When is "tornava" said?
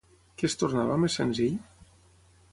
0.61-0.95